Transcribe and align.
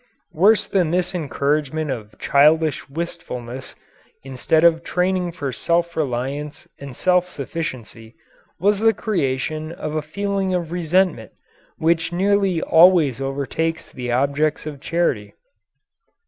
Worse 0.33 0.67
than 0.67 0.89
this 0.89 1.13
encouragement 1.13 1.91
of 1.91 2.17
childish 2.17 2.89
wistfulness, 2.89 3.75
instead 4.23 4.63
of 4.63 4.83
training 4.83 5.31
for 5.31 5.53
self 5.53 5.95
reliance 5.95 6.67
and 6.79 6.95
self 6.95 7.29
sufficiency, 7.29 8.15
was 8.59 8.79
the 8.79 8.95
creation 8.95 9.71
of 9.71 9.93
a 9.93 10.01
feeling 10.01 10.55
of 10.55 10.71
resentment 10.71 11.33
which 11.77 12.11
nearly 12.11 12.63
always 12.63 13.21
overtakes 13.21 13.91
the 13.91 14.11
objects 14.11 14.65
of 14.65 14.81
charity. 14.81 15.35